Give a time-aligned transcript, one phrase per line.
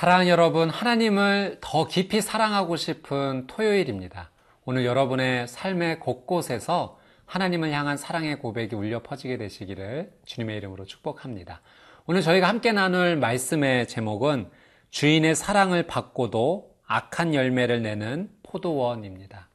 [0.00, 4.30] 사랑하는 여러분, 하나님을 더 깊이 사랑하고 싶은 토요일입니다.
[4.64, 11.60] 오늘 여러분의 삶의 곳곳에서 하나님을 향한 사랑의 고백이 울려 퍼지게 되시기를 주님의 이름으로 축복합니다.
[12.06, 14.48] 오늘 저희가 함께 나눌 말씀의 제목은
[14.88, 19.50] 주인의 사랑을 받고도 악한 열매를 내는 포도원입니다.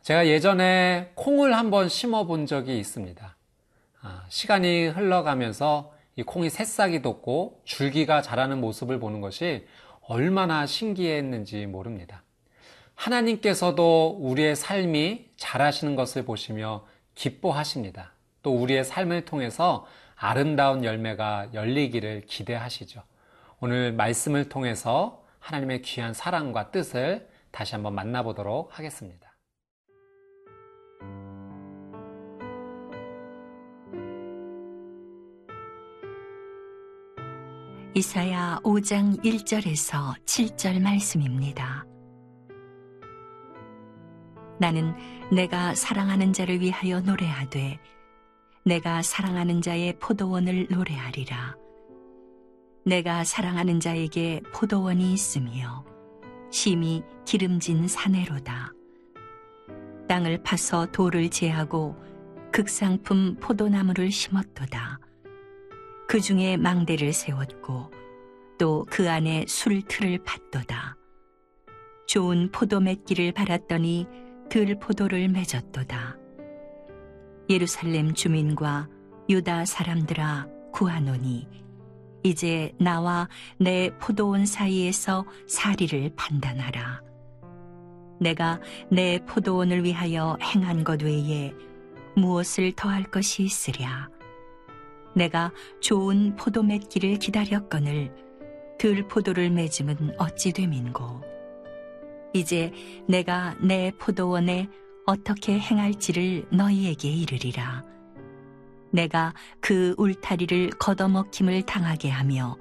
[0.00, 3.36] 제가 예전에 콩을 한번 심어 본 적이 있습니다.
[4.00, 9.66] 아, 시간이 흘러가면서 이 콩이 새싹이 돋고 줄기가 자라는 모습을 보는 것이
[10.02, 12.22] 얼마나 신기했는지 모릅니다.
[12.94, 18.12] 하나님께서도 우리의 삶이 자라시는 것을 보시며 기뻐하십니다.
[18.42, 23.02] 또 우리의 삶을 통해서 아름다운 열매가 열리기를 기대하시죠.
[23.60, 29.29] 오늘 말씀을 통해서 하나님의 귀한 사랑과 뜻을 다시 한번 만나보도록 하겠습니다.
[37.92, 41.84] 이사야 5장 1절에서 7절 말씀입니다.
[44.60, 44.94] 나는
[45.32, 47.80] 내가 사랑하는 자를 위하여 노래하되
[48.64, 51.56] 내가 사랑하는 자의 포도원을 노래하리라.
[52.84, 55.84] 내가 사랑하는 자에게 포도원이 있으며
[56.52, 58.72] 심히 기름진 사내로다.
[60.08, 61.96] 땅을 파서 돌을 제하고
[62.52, 64.99] 극상품 포도나무를 심었도다.
[66.10, 67.92] 그 중에 망대를 세웠고
[68.58, 70.96] 또 그 안에 술틀을 팠도다.
[72.08, 74.08] 좋은 포도 맺기를 바랐더니
[74.48, 76.18] 들 포도를 맺었도다.
[77.48, 78.88] 예루살렘 주민과
[79.28, 81.46] 유다 사람들아 구하노니
[82.24, 87.02] 이제 나와 내 포도원 사이에서 사리를 판단하라.
[88.20, 88.60] 내가
[88.90, 91.54] 내 포도원을 위하여 행한 것 외에
[92.16, 94.19] 무엇을 더할 것이 있으랴.
[95.14, 98.14] 내가 좋은 포도 맺기를 기다렸거늘
[98.78, 101.22] 들 포도를 맺음은 어찌 됨인고?
[102.32, 102.72] 이제
[103.08, 104.68] 내가 내 포도원에
[105.04, 107.84] 어떻게 행할지를 너희에게 이르리라.
[108.92, 112.56] 내가 그 울타리를 걷어먹힘을 당하게 하며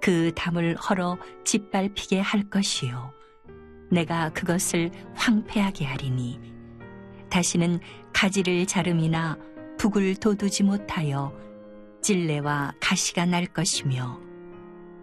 [0.00, 3.12] 그 담을 헐어 짓밟히게 할 것이요.
[3.90, 6.40] 내가 그것을 황폐하게 하리니
[7.30, 7.80] 다시는
[8.12, 9.38] 가지를 자름이나
[9.78, 11.32] 북을 돋우지 못하여
[12.02, 14.20] 찔레와 가시가 날 것이며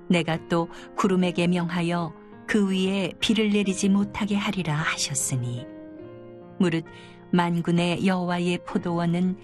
[0.09, 2.13] 내가 또 구름에게 명하여
[2.47, 5.65] 그 위에 비를 내리지 못하게 하리라 하셨으니
[6.59, 6.85] 무릇
[7.31, 9.37] 만군의 여호와의 포도원은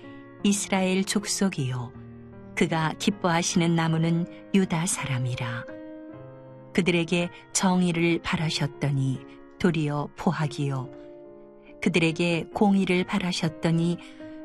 [0.44, 1.91] 이스라엘 족속이요
[2.56, 5.66] 그가 기뻐하시는 나무는 유다 사람이라
[6.73, 9.19] 그들에게 정의를 바라셨더니
[9.59, 11.01] 도리어 포악이요
[11.81, 13.97] 그들에게 공의를 바라셨더니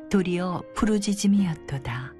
[0.09, 2.16] 도리어 부르짖음이었도다.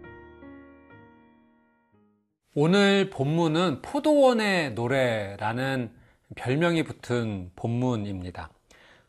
[2.59, 5.91] 오늘 본문은 포도원의 노래라는
[6.35, 8.49] 별명이 붙은 본문입니다.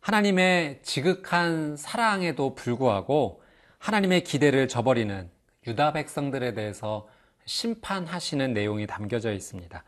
[0.01, 3.41] 하나님의 지극한 사랑에도 불구하고
[3.79, 5.31] 하나님의 기대를 저버리는
[5.67, 7.09] 유다 백성들에 대해서
[7.47, 9.83] 심판하시는 내용이 담겨져 있습니다.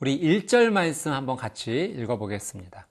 [0.00, 2.88] 우리 1절 말씀 한번 같이 읽어보겠습니다.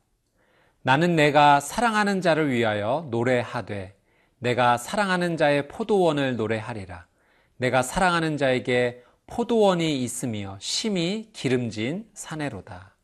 [0.83, 3.95] 나는 내가 사랑하는 자를 위하여 노래하되
[4.37, 7.07] 내가 사랑하는 자의 포도원을 노래하리라.
[7.57, 12.97] 내가 사랑하는 자에게 포도원이 있으며 심히 기름진 사내로다.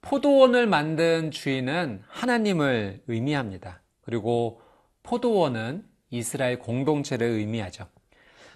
[0.00, 3.82] 포도원을 만든 주인은 하나님을 의미합니다.
[4.02, 4.62] 그리고
[5.02, 7.88] 포도원은 이스라엘 공동체를 의미하죠.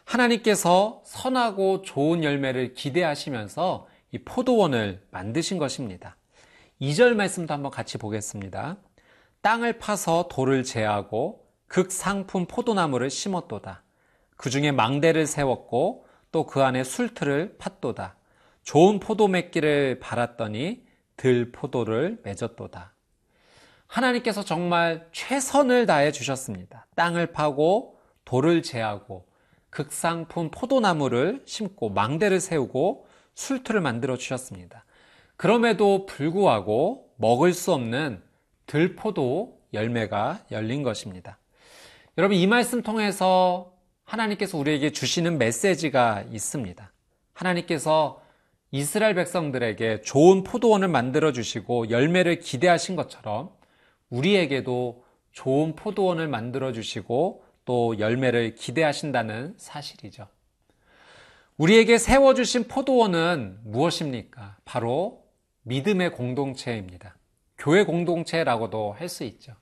[0.05, 6.16] 하나님께서 선하고 좋은 열매를 기대하시면서 이 포도원을 만드신 것입니다.
[6.81, 8.76] 2절 말씀도 한번 같이 보겠습니다.
[9.41, 13.82] 땅을 파서 돌을 제하고 극상품 포도나무를 심었도다.
[14.37, 16.04] 그 중에 망대를 세웠고
[16.34, 18.15] 또 그 안에 술틀을 팠도다.
[18.65, 20.84] 좋은 포도 맺기를 바랐더니
[21.17, 22.93] 들 포도를 맺었도다.
[23.87, 26.88] 하나님께서 정말 최선을 다해 주셨습니다.
[26.97, 29.29] 땅을 파고 돌을 제하고
[29.70, 33.06] 극상품 포도나무를 심고 망대를 세우고
[33.37, 34.85] 술틀을 만들어 주셨습니다.
[35.37, 38.20] 그럼에도 불구하고 먹을 수 없는
[38.67, 41.38] 들포도 열매가 열린 것입니다.
[42.19, 43.74] 여러분 이 말씀 통해서
[44.14, 46.93] 하나님께서 우리에게 주시는 메시지가 있습니다.
[47.32, 48.22] 하나님께서
[48.70, 53.50] 이스라엘 백성들에게 좋은 포도원을 만들어 주시고 열매를 기대하신 것처럼
[54.11, 60.28] 우리에게도 좋은 포도원을 만들어 주시고 또 열매를 기대하신다는 사실이죠.
[61.56, 64.56] 우리에게 세워주신 포도원은 무엇입니까?
[64.64, 65.25] 바로
[65.62, 67.16] 믿음의 공동체입니다.
[67.58, 69.55] 교회 공동체라고도 할 수 있죠.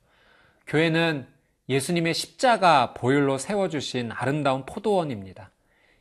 [0.67, 1.27] 교회는
[1.73, 5.51] 예수님의 십자가 보혈로 세워주신 아름다운 포도원입니다.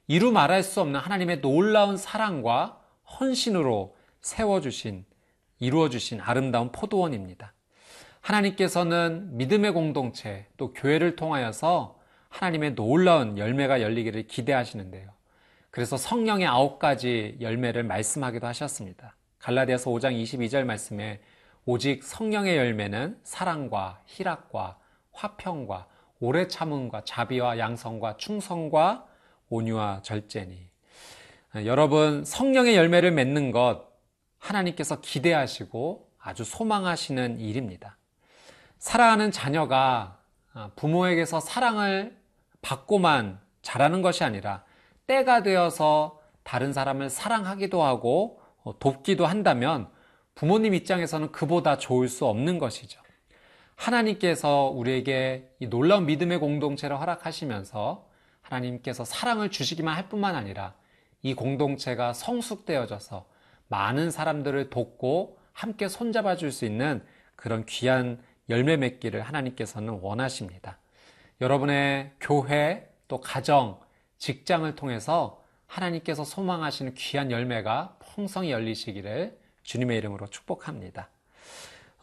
[0.08, 2.82] 이루 말할 수 없는 하나님의 놀라운 사랑과
[3.20, 5.06] 헌신으로 세워주신,
[5.60, 7.54] 이루어주신 아름다운 포도원입니다.
[8.20, 11.98] 하나님께서는 믿음의 공동체, 또 교회를 통하여서
[12.28, 15.10] 하나님의 놀라운 열매가 열리기를 기대하시는데요.
[15.70, 19.16] 그래서 성령의 아홉 가지 열매를 말씀하기도 하셨습니다.
[19.40, 21.22] 갈라디아서 5장 22절 말씀에
[21.66, 24.81] 오직 성령의 열매는 사랑과 희락과
[25.22, 25.88] 화평과
[26.20, 29.06] 오래 참음과 자비와 양성과 충성과
[29.50, 30.70] 온유와 절제니.
[31.66, 33.84] 여러분, 성령의 열매를 맺는 것
[34.40, 37.98] 하나님께서 기대하시고 아주 소망하시는 일입니다.
[38.80, 40.20] 사랑하는 자녀가
[40.76, 42.18] 부모에게서 사랑을
[42.62, 44.64] 받고만 자라는 것이 아니라
[45.06, 48.42] 때가 되어서 다른 사람을 사랑하기도 하고
[48.80, 49.88] 돕기도 한다면
[50.34, 53.02] 부모님 입장에서는 그보다 좋을 수 없는 것이죠.
[53.82, 58.08] 하나님께서 우리에게 이 놀라운 믿음의 공동체를 허락하시면서
[58.42, 60.76] 하나님께서 사랑을 주시기만 할 뿐만 아니라
[61.24, 63.26] 이 공동체가 성숙되어져서
[63.70, 67.04] 많은 사람들을 돕고 함께 손잡아 줄 수 있는
[67.36, 70.78] 그런 귀한 열매 맺기를 하나님께서는 원하십니다.
[71.40, 73.80] 여러분의 교회 또 가정,
[74.20, 81.10] 직장을 통해서 하나님께서 소망하시는 귀한 열매가 풍성히 열리시기를 주님의 이름으로 축복합니다.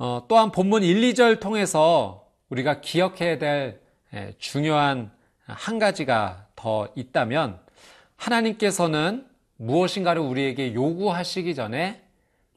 [0.01, 3.81] 어, 또한 본문 1, 2절 통해서 우리가 기억해야 될
[4.15, 5.11] 예, 중요한
[5.45, 7.59] 한 가지가 더 있다면
[8.17, 12.05] 하나님께서는 무엇인가를 우리에게 요구하시기 전에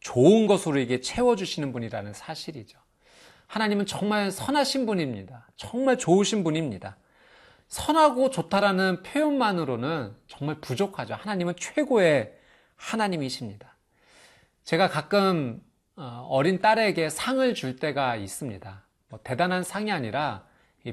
[0.01, 2.77] 좋은 것으로 우리에게 채워주시는 분이라는 사실이죠.
[3.47, 5.47] 하나님은 정말 선하신 분입니다.
[5.55, 6.95] 정말 좋으신 분입니다.
[7.67, 11.15] 선하고 좋다라는 표현만으로는 정말 부족하죠.
[11.15, 12.33] 하나님은 최고의
[12.75, 13.75] 하나님이십니다.
[14.63, 15.70] 제가 가끔 어,
[16.27, 18.83] 어린 딸에게 상을 줄 때가 있습니다.
[19.09, 20.45] 뭐 대단한 상이 아니라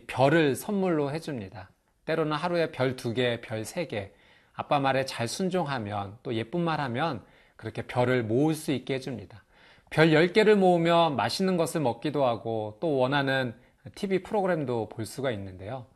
[0.06, 1.70] 별을 선물로 해줍니다.
[2.04, 4.12] 때로는 하루에 별 두 개, 별 세 개.
[4.54, 7.22] 아빠 말에 잘 순종하면 또 예쁜 말 하면
[7.56, 9.44] 그렇게 별을 모을 수 있게 해줍니다.
[9.90, 13.54] 별 10개를 모으면 맛있는 것을 먹기도 하고 또 원하는
[13.94, 15.86] TV 프로그램도 볼 수가 있는데요.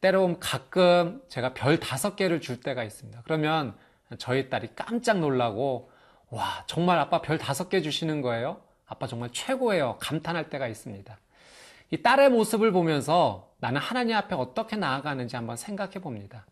[0.00, 3.20] 때로는 가끔 제가 별 5개를 줄 때가 있습니다.
[3.24, 3.76] 그러면
[4.18, 5.89] 저희 딸이 깜짝 놀라고
[6.30, 8.60] 와, 정말 아빠 별 다섯 개 주시는 거예요?
[8.86, 9.98] 아빠 정말 최고예요.
[10.00, 11.18] 감탄할 때가 있습니다.
[11.90, 16.46] 이 딸의 모습을 보면서 나는 하나님 앞에 어떻게 나아가는지 한번 생각해 봅니다.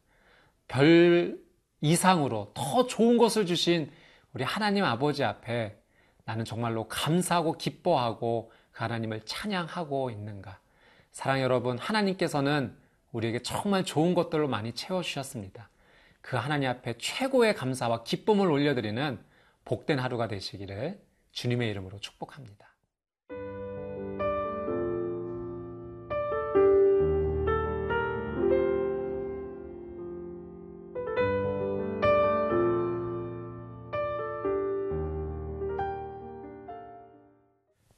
[0.67, 1.39] 별
[1.81, 3.91] 이상으로 더 좋은 것을 주신
[4.35, 5.79] 우리 하나님 아버지 앞에
[6.25, 10.59] 나는 정말로 감사하고 기뻐하고 그 하나님을 찬양하고 있는가.
[11.13, 12.77] 사랑 여러분, 하나님께서는
[13.13, 15.71] 우리에게 정말 좋은 것들로 많이 채워주셨습니다.
[16.21, 19.28] 그 하나님 앞에 최고의 감사와 기쁨을 올려드리는
[19.69, 20.99] 복된 하루가 되시기를
[21.31, 22.75] 주님의 이름으로 축복합니다.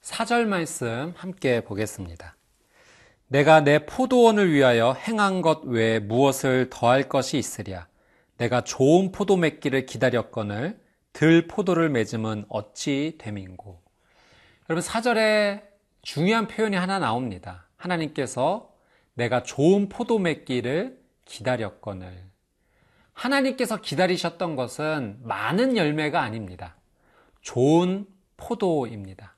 [0.01, 2.37] 사절 말씀 함께 보겠습니다.
[3.29, 7.87] 내가 내 포도원을 위하여 행한 것 외에 무엇을 더할 것이 있으랴.
[8.39, 13.81] 내가 좋은 포도 맺기를 기다렸거늘 들 포도를 맺음은 어찌 됨인고.
[14.69, 15.63] 여러분 사절에
[16.03, 17.67] 중요한 표현이 하나 나옵니다.
[17.77, 18.73] 하나님께서
[19.15, 22.31] 내가 좋은 포도 맺기를 기다렸거늘.
[23.13, 26.77] 하나님께서 기다리셨던 것은 많은 열매가 아닙니다.
[27.43, 29.37] 좋은 포도입니다.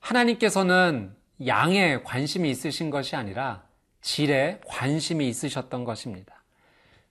[0.00, 1.14] 하나님께서는
[1.46, 3.64] 양에 관심이 있으신 것이 아니라
[4.00, 6.35] 질에 관심이 있으셨던 것입니다.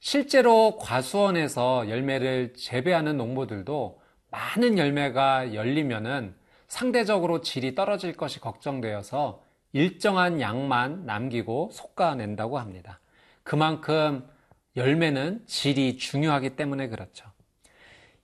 [0.06, 6.36] 실제로 과수원에서 열매를 재배하는 농부들도 많은 열매가 열리면은
[6.68, 9.42] 상대적으로 질이 떨어질 것이 걱정되어서
[9.74, 13.00] 일정한 양만 남기고 솎아낸다고 합니다.
[13.42, 14.30] 그만큼
[14.76, 17.26] 열매는 질이 중요하기 때문에 그렇죠.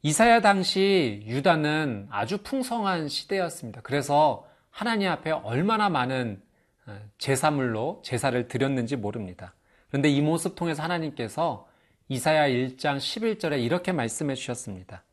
[0.04, 3.82] 이사야 당시 유다는 아주 풍성한 시대였습니다.
[3.82, 6.44] 그래서 하나님 앞에 얼마나 많은
[6.86, 9.56] 어, 제사물로 제사를 드렸는지 모릅니다.
[9.90, 11.71] 그런데 이 모습 통해서 하나님께서
[12.12, 15.06] 이사야 1장 11절에 이렇게 말씀해 주셨습니다.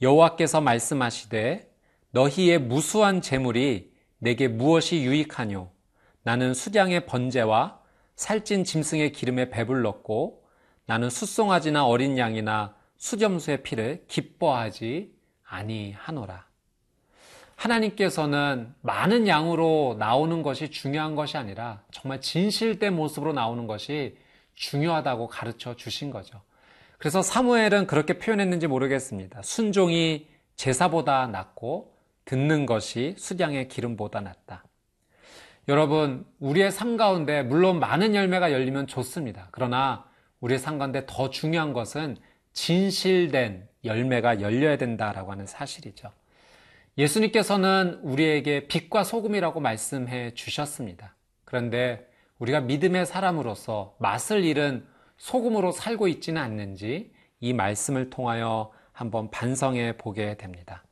[0.00, 1.70] 여호와께서 말씀하시되
[2.12, 5.70] 너희의 무수한 재물이 내게 무엇이 유익하뇨
[6.22, 7.82] 나는 수량의 번제와
[8.16, 10.42] 살찐 짐승의 기름에 배불렀고
[10.86, 15.12] 나는 숫송아지나 어린 양이나 수점수의 피를 기뻐하지
[15.44, 16.46] 아니하노라.
[17.56, 24.16] 하나님께서는 많은 양으로 나오는 것이 중요한 것이 아니라 정말 진실된 모습으로 나오는 것이
[24.54, 26.40] 중요하다고 가르쳐 주신 거죠.
[26.98, 29.42] 그래서 사무엘은 그렇게 표현했는지 모르겠습니다.
[29.42, 31.92] 순종이 제사보다 낫고
[32.24, 34.64] 듣는 것이 수량의 기름보다 낫다.
[35.68, 39.48] 여러분, 우리의 삶 가운데 물론 많은 열매가 열리면 좋습니다.
[39.52, 40.04] 그러나
[40.40, 42.16] 우리의 삶 가운데 더 중요한 것은
[42.52, 46.10] 진실된 열매가 열려야 된다라고 하는 사실이죠.
[46.98, 51.14] 예수님께서는 우리에게 빛과 소금이라고 말씀해 주셨습니다.
[51.44, 52.06] 그런데
[52.42, 54.84] 우리가 믿음의 사람으로서 맛을 잃은
[55.16, 60.82] 소금으로 살고 있지는 않는지 이 말씀을 통하여 한번 반성해 보게 됩니다.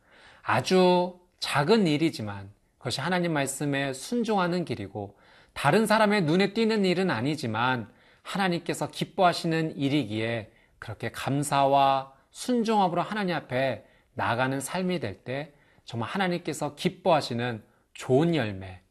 [0.43, 5.19] 아주 작은 일이지만 그것이 하나님 말씀에 순종하는 길이고
[5.53, 7.91] 다른 사람의 눈에 띄는 일은 아니지만
[8.23, 15.53] 하나님께서 기뻐하시는 일이기에 그렇게 감사와 순종함으로 하나님 앞에 나가는 삶이 될 때
[15.85, 17.65] 정말 하나님께서 기뻐하시는
[17.95, 18.83] 좋은 열매,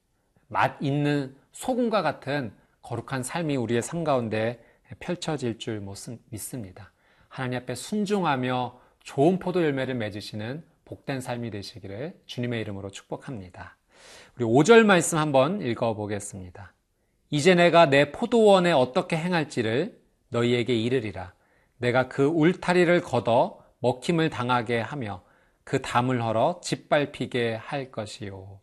[0.49, 4.63] 맛 있는 소금과 같은 거룩한 삶이 우리의 삶 가운데
[4.99, 5.83] 펼쳐질 줄
[6.29, 6.93] 믿습니다.
[7.27, 13.75] 하나님 앞에 순종하며 좋은 포도 열매를 맺으시는 복된 삶이 되시기를 주님의 이름으로 축복합니다.
[14.37, 16.73] 우리 5절 말씀 한번 읽어 보겠습니다.
[17.29, 19.99] 이제 내가 내 포도원에 어떻게 행할지를
[20.29, 21.33] 너희에게 이르리라.
[21.77, 25.23] 내가 그 울타리를 걷어 먹힘을 당하게 하며
[25.65, 28.61] 그 담을 헐어 짓밟히게 할 것이요.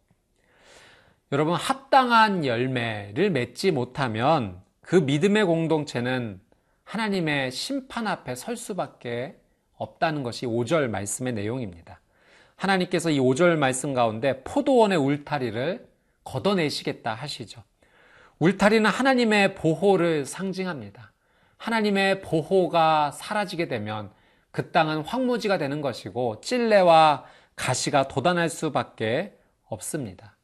[1.33, 6.40] 여러분, 합당한 열매를 맺지 못하면 그 믿음의 공동체는
[6.85, 9.37] 하나님의 심판 앞에 설 수밖에
[9.76, 12.00] 없다는 것이 5절 말씀의 내용입니다.
[12.54, 15.88] 하나님께서 이 5절 말씀 가운데 포도원의 울타리를
[16.23, 17.64] 걷어내시겠다 하시죠.
[18.38, 21.12] 울타리는 하나님의 보호를 상징합니다.
[21.56, 24.12] 하나님의 보호가 사라지게 되면
[24.52, 27.25] 그 땅은 황무지가 되는 것이고 찔레와
[27.56, 30.36] 가시가 돋아날 수밖에 없습니다.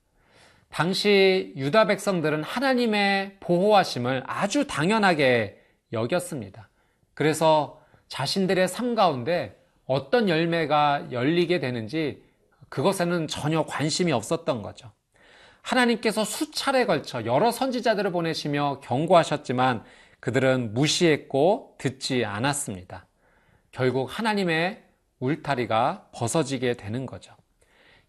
[0.72, 5.60] 당시 유다 백성들은 하나님의 보호하심을 아주 당연하게
[5.92, 6.70] 여겼습니다.
[7.12, 12.24] 그래서 자신들의 삶 가운데 어떤 열매가 열리게 되는지
[12.70, 14.90] 그것에는 전혀 관심이 없었던 거죠.
[15.60, 19.84] 하나님께서 수차례 걸쳐 여러 선지자들을 보내시며 경고하셨지만
[20.20, 23.06] 그들은 무시했고 듣지 않았습니다.
[23.72, 24.82] 결국 하나님의
[25.20, 27.34] 울타리가 벗어지게 되는 거죠.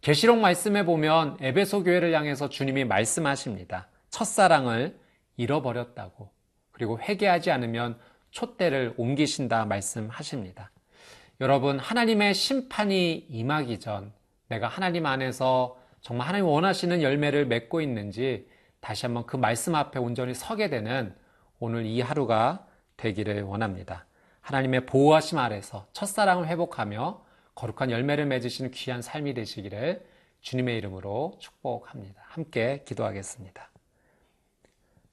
[0.04, 3.88] 계시록 말씀에 보면 에베소 교회를 향해서 주님이 말씀하십니다.
[4.10, 5.00] 첫사랑을
[5.38, 6.30] 잃어버렸다고.
[6.74, 7.98] 그리고 회개하지 않으면
[8.32, 10.72] 촛대를 옮기신다 말씀하십니다.
[11.40, 14.12] 여러분, 하나님의 심판이 임하기 전
[14.50, 18.50] 내가 하나님 안에서 정말 하나님 원하시는 열매를 맺고 있는지
[18.82, 21.16] 다시 한번 그 말씀 앞에 온전히 서게 되는
[21.60, 22.68] 오늘 이 하루가
[22.98, 24.06] 되기를 원합니다.
[24.42, 27.24] 하나님의 보호하심 아래서 첫사랑을 회복하며
[27.56, 30.06] 거룩한 열매를 맺으시는 귀한 삶이 되시기를
[30.42, 32.22] 주님의 이름으로 축복합니다.
[32.26, 33.70] 함께 기도하겠습니다.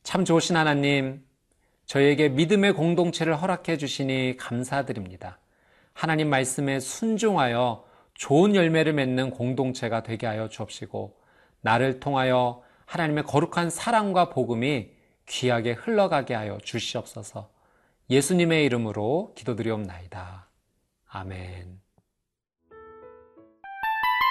[0.02, 1.24] 참 좋으신 하나님,
[1.86, 5.38] 저희에게 믿음의 공동체를 허락해 주시니 감사드립니다.
[5.92, 11.18] 하나님 말씀에 순종하여 좋은 열매를 맺는 공동체가 되게 하여 주옵시고,
[11.60, 14.90] 나를 통하여 하나님의 거룩한 사랑과 복음이
[15.26, 17.50] 귀하게 흘러가게 하여 주시옵소서.
[18.08, 20.48] 예수님의 이름으로 기도드리옵나이다.
[21.06, 21.80] 아멘.